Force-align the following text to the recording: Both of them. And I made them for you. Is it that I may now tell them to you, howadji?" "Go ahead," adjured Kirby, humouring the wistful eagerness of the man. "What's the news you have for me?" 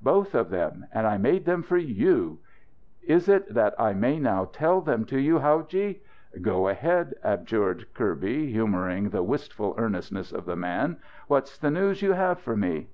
Both 0.00 0.36
of 0.36 0.50
them. 0.50 0.86
And 0.94 1.04
I 1.04 1.18
made 1.18 1.46
them 1.46 1.64
for 1.64 1.76
you. 1.76 2.38
Is 3.02 3.28
it 3.28 3.52
that 3.52 3.74
I 3.76 3.92
may 3.92 4.20
now 4.20 4.44
tell 4.44 4.80
them 4.80 5.04
to 5.06 5.18
you, 5.18 5.40
howadji?" 5.40 6.00
"Go 6.40 6.68
ahead," 6.68 7.14
adjured 7.24 7.92
Kirby, 7.92 8.52
humouring 8.52 9.08
the 9.10 9.24
wistful 9.24 9.74
eagerness 9.76 10.30
of 10.30 10.44
the 10.44 10.54
man. 10.54 10.98
"What's 11.26 11.58
the 11.58 11.72
news 11.72 12.02
you 12.02 12.12
have 12.12 12.38
for 12.38 12.56
me?" 12.56 12.86